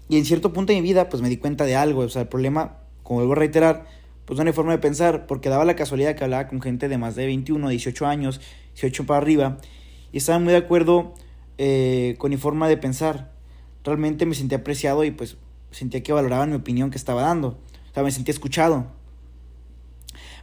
y 0.10 0.18
en 0.18 0.26
cierto 0.26 0.54
punto 0.54 0.74
de 0.74 0.82
mi 0.82 0.88
vida, 0.88 1.10
pues 1.10 1.22
me 1.22 1.30
di 1.30 1.38
cuenta 1.38 1.66
de 1.66 1.76
algo. 1.76 2.02
O 2.02 2.10
sea, 2.10 2.24
el 2.24 2.28
problema, 2.28 2.78
como 3.04 3.20
vuelvo 3.20 3.34
a 3.34 3.36
reiterar, 3.36 3.86
pues 4.26 4.40
no 4.40 4.46
hay 4.46 4.54
forma 4.54 4.72
de 4.72 4.80
pensar, 4.80 5.28
porque 5.28 5.50
daba 5.50 5.66
la 5.66 5.76
casualidad 5.76 6.16
que 6.16 6.24
hablaba 6.24 6.48
con 6.48 6.62
gente 6.62 6.88
de 6.90 6.98
más 6.98 7.16
de 7.16 7.26
21, 7.26 7.70
18 7.70 8.06
años, 8.08 8.42
18 8.74 9.06
para 9.06 9.20
arriba, 9.20 9.58
y 10.12 10.18
estaban 10.18 10.44
muy 10.44 10.54
de 10.54 10.60
acuerdo 10.60 11.14
eh, 11.58 12.16
con 12.18 12.32
mi 12.32 12.38
forma 12.38 12.68
de 12.70 12.78
pensar. 12.78 13.32
Realmente 13.84 14.26
me 14.26 14.36
sentía 14.36 14.60
apreciado 14.60 15.04
y 15.04 15.12
pues 15.12 15.38
sentía 15.72 16.04
que 16.04 16.14
valoraban 16.14 16.50
mi 16.50 16.56
opinión 16.56 16.90
que 16.90 16.98
estaba 16.98 17.22
dando. 17.22 17.58
O 17.90 17.94
sea, 17.94 18.04
me 18.04 18.12
sentía 18.12 18.34
escuchado. 18.34 18.88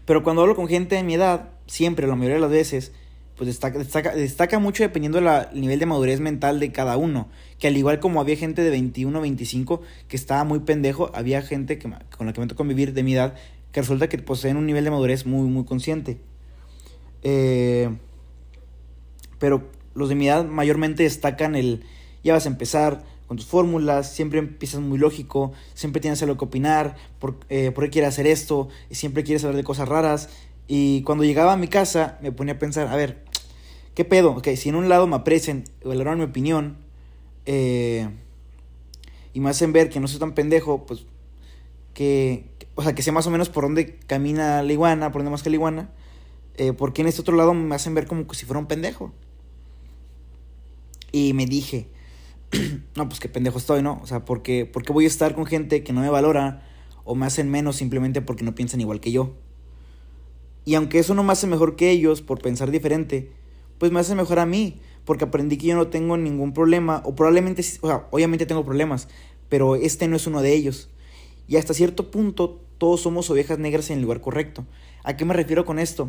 Pero 0.05 0.23
cuando 0.23 0.43
hablo 0.43 0.57
con 0.57 0.69
gente 0.69 0.97
de 0.97 1.03
mi 1.03 1.15
edad, 1.15 1.51
siempre, 1.67 2.07
la 2.07 2.15
mayoría 2.15 2.37
de 2.37 2.41
las 2.41 2.51
veces, 2.51 2.93
pues 3.37 3.49
destaca, 3.49 3.79
destaca, 3.79 4.15
destaca 4.15 4.59
mucho 4.59 4.83
dependiendo 4.83 5.21
del 5.21 5.61
nivel 5.61 5.79
de 5.79 5.87
madurez 5.87 6.21
mental 6.21 6.61
de 6.61 6.73
cada 6.73 6.97
uno. 6.97 7.29
Que 7.59 7.69
al 7.69 7.77
igual 7.77 8.01
como 8.01 8.21
había 8.21 8.37
gente 8.37 8.63
de 8.63 8.71
21 8.71 9.21
25 9.21 9.83
que 10.09 10.17
estaba 10.17 10.45
muy 10.45 10.61
pendejo, 10.61 11.11
había 11.15 11.43
gente 11.43 11.79
que, 11.79 11.91
con 12.17 12.27
la 12.27 12.33
que 12.33 12.41
me 12.41 12.47
tocó 12.47 12.59
convivir 12.59 12.93
de 12.93 13.03
mi 13.03 13.15
edad 13.15 13.35
que 13.75 13.81
resulta 13.81 14.09
que 14.09 14.19
poseen 14.19 14.57
un 14.57 14.67
nivel 14.67 14.85
de 14.85 14.93
madurez 14.93 15.27
muy, 15.27 15.49
muy 15.49 15.65
consciente. 15.65 16.21
Eh, 17.25 17.91
pero 19.41 19.69
los 19.95 20.09
de 20.09 20.15
mi 20.15 20.29
edad 20.29 20.45
mayormente 20.45 21.03
destacan 21.03 21.57
el, 21.57 21.83
ya 22.23 22.35
vas 22.35 22.47
a 22.47 22.51
empezar 22.51 23.03
con 23.27 23.37
tus 23.37 23.47
fórmulas, 23.47 24.13
siempre 24.13 24.39
empiezas 24.39 24.81
muy 24.81 24.97
lógico, 24.97 25.53
siempre 25.75 26.01
tienes 26.01 26.23
algo 26.23 26.39
que 26.39 26.45
opinar, 26.45 26.95
por, 27.19 27.41
eh, 27.49 27.73
por 27.73 27.85
qué 27.85 27.91
quieres 27.91 28.11
hacer 28.11 28.29
esto, 28.29 28.69
siempre 28.93 29.25
quieres 29.25 29.43
hablar 29.43 29.57
de 29.57 29.65
cosas 29.65 29.89
raras. 29.89 30.29
Y 30.69 31.03
cuando 31.03 31.25
llegaba 31.25 31.55
a 31.55 31.57
mi 31.57 31.67
casa 31.67 32.19
me 32.23 32.31
ponía 32.31 32.55
a 32.55 32.59
pensar, 32.61 32.87
a 32.87 32.95
ver, 32.95 33.24
¿qué 33.95 34.05
pedo? 34.05 34.33
Ok, 34.33 34.49
si 34.57 34.69
en 34.69 34.75
un 34.75 34.89
lado 34.89 35.07
me 35.07 35.17
aprecian, 35.17 35.65
valoran 35.85 36.19
mi 36.19 36.25
opinión, 36.25 36.77
eh, 37.47 38.09
y 39.33 39.41
me 39.41 39.51
hacen 39.51 39.73
ver 39.73 39.91
que 39.91 40.01
no 40.01 40.09
soy 40.09 40.21
tan 40.21 40.35
pendejo, 40.35 40.87
pues 40.87 41.07
que, 41.93 42.47
o 42.75 42.83
sea, 42.83 42.95
que 42.95 43.03
sé 43.03 43.13
más 43.13 43.27
o 43.27 43.31
menos 43.31 43.49
por 43.49 43.65
dónde 43.65 43.99
camina 44.07 44.63
la 44.63 44.73
iguana, 44.73 45.13
por 45.13 45.21
dónde 45.21 45.31
más 45.31 45.43
que 45.43 45.51
la 45.51 45.57
iguana, 45.57 45.91
eh, 46.57 46.73
porque 46.73 47.03
en 47.03 47.09
este 47.09 47.21
otro 47.21 47.37
lado 47.37 47.55
me 47.55 47.75
hacen 47.75 47.95
ver 47.95 48.07
como 48.07 48.33
si 48.33 48.47
fuera 48.47 48.61
un 48.61 48.67
pendejo. 48.67 49.13
Y 51.13 51.33
me 51.33 51.47
dije, 51.47 51.89
no, 52.97 53.09
pues 53.09 53.21
qué 53.21 53.29
pendejo 53.29 53.59
estoy, 53.59 53.83
¿no? 53.83 54.01
O 54.03 54.07
sea, 54.07 54.25
porque, 54.25 54.67
porque 54.67 54.93
voy 54.93 55.05
a 55.05 55.09
estar 55.09 55.35
con 55.35 55.47
gente 55.47 55.83
que 55.85 55.93
no 55.93 56.01
me 56.01 56.11
valora 56.11 56.67
o 57.05 57.15
me 57.15 57.27
hacen 57.27 57.51
menos 57.51 57.77
simplemente 57.77 58.23
porque 58.23 58.45
no 58.45 58.55
piensan 58.55 58.81
igual 58.81 59.01
que 59.01 59.13
yo. 59.13 59.35
Y 60.65 60.75
aunque 60.75 60.99
eso 60.99 61.15
no 61.15 61.23
me 61.23 61.33
hace 61.33 61.47
mejor 61.47 61.77
que 61.77 61.91
ellos 61.91 62.23
por 62.23 62.41
pensar 62.41 62.71
diferente, 62.71 63.31
pues 63.79 63.93
me 63.93 64.01
hace 64.01 64.15
mejor 64.15 64.39
a 64.39 64.47
mí, 64.47 64.81
porque 65.05 65.25
aprendí 65.25 65.57
que 65.59 65.67
yo 65.69 65.77
no 65.77 65.89
tengo 65.89 66.17
ningún 66.17 66.53
problema, 66.53 67.03
o 67.05 67.15
probablemente, 67.15 67.63
o 67.81 67.87
sea, 67.87 68.07
obviamente 68.11 68.47
tengo 68.47 68.65
problemas, 68.65 69.09
pero 69.49 69.77
este 69.77 70.09
no 70.09 70.17
es 70.17 70.27
uno 70.27 70.43
de 70.43 70.53
ellos. 70.55 70.89
Y 71.47 71.57
hasta 71.57 71.75
cierto 71.75 72.11
punto 72.11 72.61
todos 72.79 73.03
somos 73.03 73.31
ovejas 73.31 73.59
negras 73.59 73.91
en 73.91 73.99
el 73.99 74.03
lugar 74.03 74.21
correcto. 74.21 74.65
¿A 75.03 75.17
qué 75.17 75.25
me 75.25 75.35
refiero 75.35 75.65
con 75.65 75.79
esto? 75.79 76.05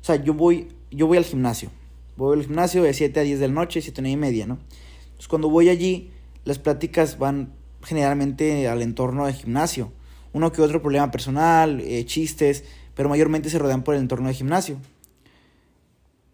O 0.00 0.04
sea, 0.04 0.16
yo 0.16 0.34
voy, 0.34 0.68
yo 0.90 1.06
voy 1.06 1.18
al 1.18 1.24
gimnasio. 1.24 1.70
Voy 2.16 2.36
al 2.38 2.44
gimnasio 2.44 2.82
de 2.82 2.92
7 2.92 3.20
a 3.20 3.22
10 3.22 3.40
de 3.40 3.48
la 3.48 3.54
noche, 3.54 3.80
7 3.80 4.08
y 4.08 4.16
media, 4.16 4.46
¿no? 4.46 4.58
Entonces 5.04 5.28
cuando 5.28 5.48
voy 5.48 5.68
allí, 5.68 6.10
las 6.44 6.58
pláticas 6.58 7.18
van 7.18 7.52
generalmente 7.82 8.68
al 8.68 8.82
entorno 8.82 9.26
del 9.26 9.34
gimnasio. 9.34 9.92
Uno 10.32 10.50
que 10.52 10.62
otro 10.62 10.82
problema 10.82 11.10
personal, 11.10 11.80
eh, 11.80 12.04
chistes, 12.04 12.64
pero 12.94 13.08
mayormente 13.08 13.50
se 13.50 13.58
rodean 13.58 13.84
por 13.84 13.94
el 13.94 14.00
entorno 14.00 14.26
del 14.28 14.36
gimnasio. 14.36 14.78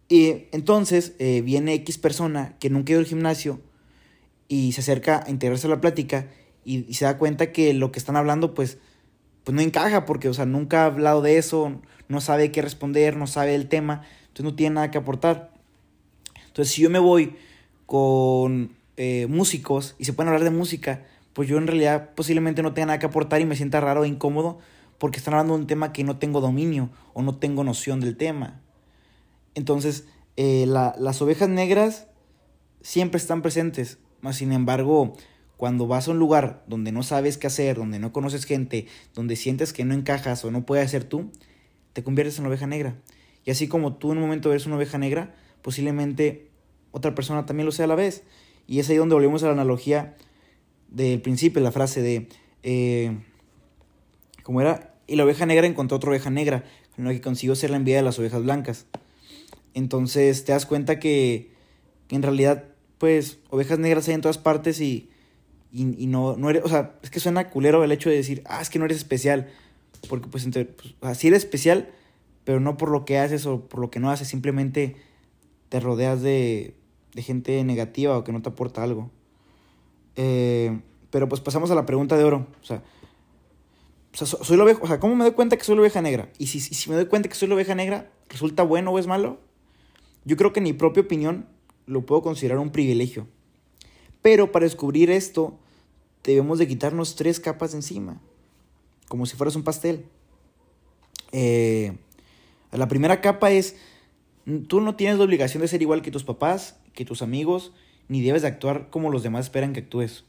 Y 0.08 0.46
entonces 0.52 1.14
eh, 1.18 1.42
viene 1.42 1.74
X 1.74 1.98
persona 1.98 2.56
que 2.58 2.70
nunca 2.70 2.90
ha 2.90 2.92
ido 2.92 3.00
al 3.00 3.06
gimnasio 3.06 3.60
y 4.48 4.72
se 4.72 4.80
acerca 4.80 5.24
a 5.26 5.30
integrarse 5.30 5.66
a 5.66 5.70
la 5.70 5.80
plática 5.80 6.28
y, 6.64 6.94
se 6.94 7.04
da 7.04 7.18
cuenta 7.18 7.52
que 7.52 7.72
lo 7.74 7.92
que 7.92 7.98
están 7.98 8.16
hablando 8.16 8.54
pues, 8.54 8.78
pues 9.44 9.54
no 9.54 9.60
encaja 9.60 10.04
porque, 10.06 10.28
o 10.28 10.34
sea, 10.34 10.46
nunca 10.46 10.82
ha 10.82 10.86
hablado 10.86 11.22
de 11.22 11.38
eso, 11.38 11.80
no 12.08 12.20
sabe 12.20 12.52
qué 12.52 12.62
responder, 12.62 13.16
no 13.16 13.26
sabe 13.26 13.54
el 13.54 13.68
tema, 13.68 14.02
entonces 14.22 14.44
no 14.44 14.54
tiene 14.54 14.74
nada 14.74 14.90
que 14.90 14.98
aportar. 14.98 15.52
Entonces, 16.46 16.74
si 16.74 16.82
yo 16.82 16.90
me 16.90 16.98
voy 16.98 17.36
con 17.86 18.76
eh, 18.96 19.26
músicos 19.28 19.94
y 19.98 20.04
se 20.04 20.12
pueden 20.12 20.28
hablar 20.28 20.44
de 20.44 20.56
música, 20.56 21.04
pues 21.32 21.48
yo 21.48 21.56
en 21.56 21.66
realidad 21.66 22.10
posiblemente 22.14 22.62
no 22.62 22.74
tenga 22.74 22.86
nada 22.86 22.98
que 22.98 23.06
aportar 23.06 23.40
y 23.40 23.46
me 23.46 23.56
sienta 23.56 23.80
raro 23.80 24.04
e 24.04 24.08
incómodo 24.08 24.58
porque 24.98 25.18
están 25.18 25.34
hablando 25.34 25.54
de 25.54 25.60
un 25.60 25.66
tema 25.66 25.92
que 25.92 26.04
no 26.04 26.18
tengo 26.18 26.40
dominio 26.40 26.90
o 27.14 27.22
no 27.22 27.36
tengo 27.36 27.62
noción 27.64 28.00
del 28.00 28.16
tema. 28.16 28.60
Entonces, 29.58 30.06
eh, 30.36 30.66
las 30.66 31.20
ovejas 31.20 31.48
negras 31.48 32.06
siempre 32.80 33.18
están 33.18 33.42
presentes, 33.42 33.98
más 34.20 34.36
sin 34.36 34.52
embargo, 34.52 35.16
cuando 35.56 35.88
vas 35.88 36.06
a 36.06 36.12
un 36.12 36.20
lugar 36.20 36.62
donde 36.68 36.92
no 36.92 37.02
sabes 37.02 37.38
qué 37.38 37.48
hacer, 37.48 37.76
donde 37.76 37.98
no 37.98 38.12
conoces 38.12 38.44
gente, 38.44 38.86
donde 39.16 39.34
sientes 39.34 39.72
que 39.72 39.84
no 39.84 39.94
encajas 39.94 40.44
o 40.44 40.52
no 40.52 40.64
puedes 40.64 40.92
ser 40.92 41.02
tú, 41.02 41.32
te 41.92 42.04
conviertes 42.04 42.38
en 42.38 42.46
oveja 42.46 42.68
negra. 42.68 42.94
Y 43.44 43.50
así 43.50 43.66
como 43.66 43.96
tú 43.96 44.12
en 44.12 44.18
un 44.18 44.22
momento 44.22 44.52
eres 44.52 44.64
una 44.66 44.76
oveja 44.76 44.96
negra, 44.96 45.34
posiblemente 45.60 46.52
otra 46.92 47.16
persona 47.16 47.44
también 47.44 47.66
lo 47.66 47.72
sea 47.72 47.86
a 47.86 47.88
la 47.88 47.96
vez. 47.96 48.22
Y 48.68 48.78
es 48.78 48.88
ahí 48.90 48.96
donde 48.96 49.16
volvemos 49.16 49.42
a 49.42 49.46
la 49.46 49.54
analogía 49.54 50.16
del 50.86 51.20
principio, 51.20 51.60
la 51.60 51.72
frase 51.72 52.00
de, 52.00 52.28
eh, 52.62 53.18
como 54.44 54.60
era, 54.60 54.94
y 55.08 55.16
la 55.16 55.24
oveja 55.24 55.46
negra 55.46 55.66
encontró 55.66 55.96
otra 55.96 56.10
oveja 56.10 56.30
negra, 56.30 56.62
con 56.94 57.06
lo 57.06 57.10
que 57.10 57.20
consiguió 57.20 57.56
ser 57.56 57.70
la 57.70 57.76
envidia 57.78 57.96
de 57.96 58.04
las 58.04 58.20
ovejas 58.20 58.44
blancas. 58.44 58.86
Entonces 59.78 60.44
te 60.44 60.52
das 60.52 60.66
cuenta 60.66 60.98
que, 60.98 61.52
en 62.10 62.22
realidad, 62.22 62.64
pues, 62.98 63.38
ovejas 63.50 63.78
negras 63.78 64.08
hay 64.08 64.14
en 64.14 64.20
todas 64.20 64.38
partes 64.38 64.80
y 64.80 65.10
y, 65.70 66.06
no, 66.06 66.36
no 66.36 66.48
eres, 66.48 66.64
o 66.64 66.68
sea, 66.68 66.94
es 67.02 67.10
que 67.10 67.20
suena 67.20 67.50
culero 67.50 67.84
el 67.84 67.92
hecho 67.92 68.08
de 68.08 68.16
decir, 68.16 68.42
ah, 68.46 68.60
es 68.62 68.70
que 68.70 68.78
no 68.78 68.86
eres 68.86 68.96
especial, 68.96 69.48
porque 70.08 70.28
pues, 70.28 70.44
entre, 70.44 70.64
pues 70.64 70.94
así 71.02 71.28
eres 71.28 71.44
especial, 71.44 71.90
pero 72.44 72.60
no 72.60 72.76
por 72.76 72.90
lo 72.90 73.04
que 73.04 73.18
haces 73.18 73.44
o 73.44 73.60
por 73.68 73.80
lo 73.80 73.90
que 73.90 74.00
no 74.00 74.10
haces, 74.10 74.28
simplemente 74.28 74.96
te 75.68 75.80
rodeas 75.80 76.22
de, 76.22 76.74
de 77.14 77.22
gente 77.22 77.62
negativa 77.64 78.16
o 78.16 78.24
que 78.24 78.32
no 78.32 78.40
te 78.40 78.48
aporta 78.48 78.82
algo. 78.82 79.10
Eh, 80.16 80.80
pero 81.10 81.28
pues 81.28 81.40
pasamos 81.40 81.70
a 81.70 81.74
la 81.74 81.84
pregunta 81.84 82.16
de 82.16 82.24
oro, 82.24 82.46
o 82.62 82.64
sea, 82.64 82.82
o 84.14 84.16
sea, 84.16 84.26
soy 84.26 84.56
la 84.56 84.64
oveja, 84.64 84.80
o 84.82 84.86
sea, 84.86 84.98
¿cómo 84.98 85.16
me 85.16 85.24
doy 85.24 85.34
cuenta 85.34 85.58
que 85.58 85.64
soy 85.64 85.74
la 85.74 85.82
oveja 85.82 86.00
negra? 86.00 86.30
Y 86.38 86.46
si, 86.46 86.60
si 86.60 86.88
me 86.88 86.96
doy 86.96 87.06
cuenta 87.06 87.28
que 87.28 87.34
soy 87.34 87.48
la 87.48 87.54
oveja 87.56 87.74
negra, 87.74 88.10
¿resulta 88.30 88.62
bueno 88.62 88.90
o 88.90 88.98
es 88.98 89.06
malo? 89.06 89.38
Yo 90.28 90.36
creo 90.36 90.52
que 90.52 90.60
en 90.60 90.64
mi 90.64 90.74
propia 90.74 91.04
opinión 91.04 91.46
lo 91.86 92.04
puedo 92.04 92.20
considerar 92.20 92.58
un 92.58 92.68
privilegio. 92.68 93.26
Pero 94.20 94.52
para 94.52 94.66
descubrir 94.66 95.08
esto, 95.10 95.58
debemos 96.22 96.58
de 96.58 96.68
quitarnos 96.68 97.16
tres 97.16 97.40
capas 97.40 97.70
de 97.70 97.78
encima, 97.78 98.20
como 99.08 99.24
si 99.24 99.36
fueras 99.36 99.56
un 99.56 99.62
pastel. 99.62 100.04
Eh, 101.32 101.96
la 102.72 102.88
primera 102.88 103.22
capa 103.22 103.52
es, 103.52 103.76
tú 104.66 104.82
no 104.82 104.96
tienes 104.96 105.16
la 105.16 105.24
obligación 105.24 105.62
de 105.62 105.68
ser 105.68 105.80
igual 105.80 106.02
que 106.02 106.10
tus 106.10 106.24
papás, 106.24 106.78
que 106.92 107.06
tus 107.06 107.22
amigos, 107.22 107.72
ni 108.08 108.20
debes 108.20 108.42
de 108.42 108.48
actuar 108.48 108.90
como 108.90 109.10
los 109.10 109.22
demás 109.22 109.46
esperan 109.46 109.72
que 109.72 109.80
actúes. 109.80 110.24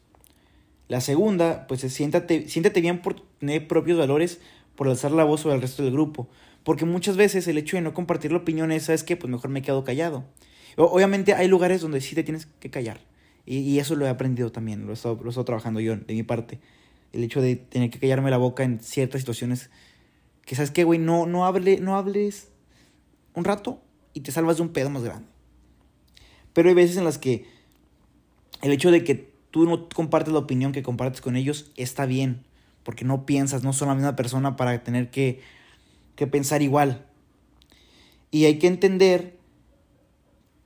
La 0.88 1.01
segunda, 1.01 1.68
pues 1.68 1.84
es 1.84 1.91
siéntate, 1.91 2.48
siéntate 2.48 2.79
bien 2.79 3.01
por 3.01 3.20
tener 3.39 3.68
propios 3.68 3.98
valores, 3.98 4.39
por 4.77 4.88
alzar 4.88 5.12
la 5.12 5.25
voz 5.25 5.41
sobre 5.41 5.56
el 5.56 5.62
resto 5.62 5.84
del 5.84 5.91
grupo. 5.91 6.29
Porque 6.63 6.85
muchas 6.85 7.17
veces 7.17 7.47
el 7.47 7.57
hecho 7.57 7.77
de 7.77 7.81
no 7.81 7.93
compartir 7.93 8.31
la 8.31 8.39
opinión 8.39 8.71
es, 8.71 8.83
¿sabes 8.83 9.03
qué? 9.03 9.15
Pues 9.15 9.31
mejor 9.31 9.49
me 9.49 9.61
quedo 9.61 9.83
callado. 9.83 10.25
obviamente 10.75 11.33
hay 11.33 11.47
lugares 11.47 11.81
donde 11.81 12.01
sí 12.01 12.15
te 12.15 12.23
tienes 12.23 12.47
que 12.59 12.69
callar. 12.69 12.99
Y, 13.45 13.79
eso 13.79 13.95
lo 13.95 14.05
he 14.05 14.09
aprendido 14.09 14.51
también, 14.51 14.85
lo 14.85 14.91
he, 14.91 14.93
estado, 14.93 15.19
lo 15.23 15.43
trabajando 15.43 15.79
yo 15.79 15.95
de 15.95 16.13
mi 16.13 16.21
parte. 16.21 16.59
El 17.13 17.23
hecho 17.23 17.41
de 17.41 17.55
tener 17.55 17.89
que 17.89 17.97
callarme 17.97 18.29
la 18.29 18.37
boca 18.37 18.63
en 18.63 18.79
ciertas 18.79 19.21
situaciones 19.21 19.71
que, 20.45 20.55
¿sabes 20.55 20.69
qué, 20.69 20.83
güey? 20.83 20.99
No, 20.99 21.25
no, 21.25 21.45
hable, 21.45 21.79
no 21.79 21.95
hables 21.95 22.49
un 23.33 23.45
rato 23.45 23.81
y 24.13 24.21
te 24.21 24.31
salvas 24.31 24.57
de 24.57 24.63
un 24.63 24.69
pedo 24.69 24.89
más 24.91 25.03
grande. 25.03 25.27
Pero 26.53 26.69
hay 26.69 26.75
veces 26.75 26.97
en 26.97 27.05
las 27.05 27.17
que 27.17 27.45
el 28.61 28.71
hecho 28.71 28.91
de 28.91 29.03
que 29.03 29.31
tú 29.51 29.65
no 29.65 29.89
compartes 29.89 30.33
la 30.33 30.39
opinión 30.39 30.71
que 30.71 30.83
compartes 30.83 31.21
con 31.21 31.35
ellos 31.35 31.71
está 31.75 32.05
bien, 32.05 32.43
porque 32.83 33.05
no 33.05 33.25
piensas, 33.25 33.63
no 33.63 33.73
son 33.73 33.87
la 33.87 33.95
misma 33.95 34.15
persona 34.15 34.55
para 34.55 34.83
tener 34.83 35.09
que, 35.09 35.41
que 36.19 36.27
pensar 36.27 36.61
igual. 36.61 37.07
Y 38.29 38.45
hay 38.45 38.59
que 38.59 38.67
entender 38.67 39.39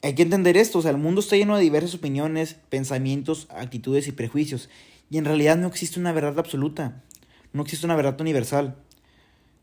hay 0.01 0.15
que 0.15 0.23
entender 0.23 0.57
esto, 0.57 0.79
o 0.79 0.81
sea, 0.81 0.91
el 0.91 0.97
mundo 0.97 1.21
está 1.21 1.37
lleno 1.37 1.55
de 1.55 1.63
diversas 1.63 1.95
opiniones, 1.95 2.57
pensamientos, 2.67 3.47
actitudes 3.49 4.09
y 4.09 4.11
prejuicios, 4.11 4.69
y 5.09 5.17
en 5.17 5.23
realidad 5.23 5.55
no 5.55 5.67
existe 5.67 5.97
una 5.97 6.11
verdad 6.11 6.37
absoluta, 6.39 7.01
no 7.53 7.61
existe 7.61 7.85
una 7.85 7.95
verdad 7.95 8.19
universal. 8.19 8.75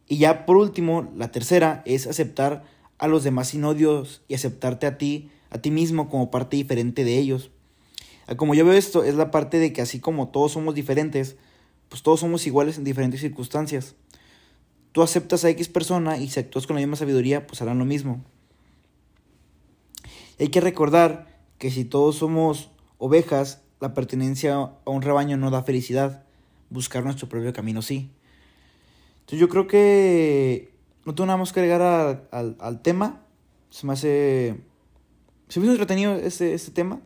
Y 0.09 0.17
ya 0.17 0.47
por 0.47 0.57
último, 0.57 1.13
la 1.15 1.31
tercera 1.31 1.83
es 1.85 2.07
aceptar 2.07 2.65
a 2.97 3.07
los 3.07 3.23
demás 3.23 3.49
sin 3.49 3.65
odios 3.65 4.23
y 4.29 4.35
aceptarte 4.35 4.87
a 4.87 4.97
ti, 4.97 5.29
a 5.51 5.59
ti 5.59 5.71
mismo 5.71 6.09
como 6.09 6.31
parte 6.31 6.57
diferente 6.57 7.05
de 7.05 7.19
ellos. 7.19 7.51
Ah, 8.27 8.37
como 8.37 8.55
yo 8.55 8.65
veo 8.65 8.73
esto, 8.73 9.05
es 9.05 9.17
la 9.17 9.31
parte 9.31 9.59
de 9.59 9.75
que 9.75 9.83
así 9.83 10.01
como 10.01 10.29
todos 10.29 10.53
somos 10.53 10.75
diferentes, 10.75 11.37
pues 11.91 12.03
todos 12.03 12.21
somos 12.21 12.47
iguales 12.47 12.79
en 12.79 12.85
diferentes 12.85 13.21
circunstancias. 13.21 13.95
Tú 14.93 15.03
aceptas 15.03 15.45
a 15.45 15.51
X 15.51 15.69
persona 15.69 16.19
y 16.19 16.29
si 16.29 16.41
actúas 16.41 16.67
con 16.67 16.75
la 16.75 16.81
misma 16.81 16.97
sabiduría, 16.97 17.47
pues 17.47 17.63
harán 17.63 17.79
lo 17.79 17.85
mismo. 17.85 18.25
Hay 20.39 20.49
que 20.49 20.61
recordar 20.61 21.29
que 21.59 21.71
si 21.71 21.85
todos 21.85 22.17
somos 22.17 22.71
ovejas, 22.99 23.63
la 23.81 23.95
pertenencia 23.95 24.55
a 24.55 24.91
un 24.91 25.03
rebaño 25.03 25.37
no 25.37 25.51
da 25.51 25.63
felicidad. 25.63 26.25
Buscar 26.71 27.05
nuestro 27.05 27.29
propio 27.29 27.53
camino 27.53 27.83
sí. 27.83 28.11
Entonces 29.21 29.39
yo 29.39 29.49
creo 29.49 29.67
que 29.67 30.73
no 31.05 31.15
tengo 31.15 31.27
nada 31.27 31.37
más 31.37 31.53
que 31.53 31.61
agregar 31.61 32.29
al, 32.31 32.83
tema. 32.83 33.23
Se 33.71 33.87
me 33.87 33.93
hace... 33.93 34.57
Se 35.49 35.61
me 35.61 35.67
hizo 35.67 35.73
entretenido 35.73 36.15
este, 36.15 36.55
este 36.55 36.71
tema. 36.71 37.01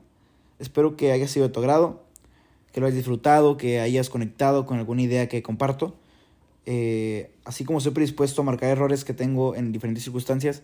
Espero 0.59 0.97
que 0.97 1.13
haya 1.13 1.27
sido 1.29 1.49
de 1.49 1.53
tu 1.53 1.61
agrado, 1.61 2.05
que 2.73 2.81
lo 2.81 2.87
hayas 2.87 2.97
disfrutado, 2.97 3.57
que 3.57 3.81
hayas 3.81 4.11
conectado 4.11 4.67
con 4.67 4.79
alguna 4.79 5.03
idea 5.03 5.29
que 5.29 5.43
comparto. 5.43 5.97
Eh, 6.67 7.31
así 7.45 7.65
como 7.65 7.79
estoy 7.79 7.93
predispuesto 7.93 8.43
a 8.43 8.45
marcar 8.45 8.71
errores 8.71 9.05
que 9.05 9.13
tengo 9.13 9.55
en 9.55 9.73
diferentes 9.73 10.05
circunstancias, 10.05 10.63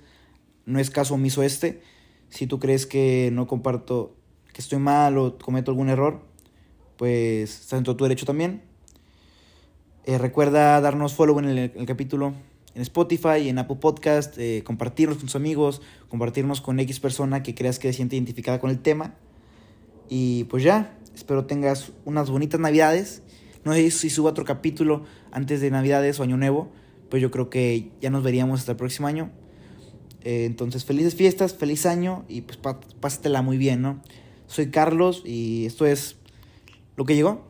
no 0.64 0.78
es 0.78 0.90
caso 0.90 1.14
omiso 1.14 1.42
este 1.42 1.82
Si 2.30 2.46
tú 2.46 2.58
crees 2.58 2.86
que 2.86 3.30
no 3.32 3.46
comparto, 3.46 4.14
que 4.52 4.60
estoy 4.60 4.78
mal 4.78 5.18
o 5.18 5.36
cometo 5.38 5.70
algún 5.70 5.88
error, 5.88 6.22
pues 6.96 7.60
estás 7.60 7.78
en 7.78 7.84
todo 7.84 7.96
tu 7.96 8.04
derecho 8.04 8.26
también. 8.26 8.62
Eh, 10.04 10.16
recuerda 10.16 10.80
darnos 10.80 11.14
follow 11.14 11.38
en 11.40 11.44
el, 11.46 11.86
capítulo 11.86 12.34
en 12.74 12.82
Spotify, 12.82 13.48
en 13.48 13.58
Apple 13.58 13.76
Podcast, 13.76 14.38
eh, 14.38 14.62
compartirnos 14.64 15.18
con 15.18 15.26
tus 15.26 15.36
amigos, 15.36 15.82
compartirnos 16.08 16.60
con 16.60 16.78
X 16.80 17.00
persona 17.00 17.42
que 17.42 17.54
creas 17.54 17.78
que 17.78 17.88
se 17.88 17.94
siente 17.94 18.16
identificada 18.16 18.60
con 18.60 18.70
el 18.70 18.80
tema. 18.80 19.14
Y 20.08 20.44
pues 20.44 20.62
ya, 20.62 20.96
espero 21.14 21.46
tengas 21.46 21.92
unas 22.04 22.30
bonitas 22.30 22.60
navidades. 22.60 23.22
No 23.64 23.74
sé 23.74 23.90
si 23.90 24.10
subo 24.10 24.28
otro 24.28 24.44
capítulo 24.44 25.04
antes 25.32 25.60
de 25.60 25.70
navidades 25.70 26.18
o 26.18 26.22
año 26.22 26.36
nuevo, 26.36 26.70
pero 27.10 27.20
yo 27.20 27.30
creo 27.30 27.50
que 27.50 27.90
ya 28.00 28.10
nos 28.10 28.22
veríamos 28.22 28.60
hasta 28.60 28.72
el 28.72 28.78
próximo 28.78 29.06
año. 29.08 29.30
Eh, 30.22 30.44
entonces, 30.44 30.84
felices 30.84 31.14
fiestas, 31.14 31.54
feliz 31.54 31.86
año 31.86 32.24
y 32.28 32.42
pues 32.42 32.58
pásatela 33.00 33.42
muy 33.42 33.58
bien, 33.58 33.82
¿no? 33.82 34.02
Soy 34.46 34.70
Carlos 34.70 35.22
y 35.24 35.66
esto 35.66 35.86
es 35.86 36.16
lo 36.96 37.04
que 37.04 37.14
llegó. 37.14 37.49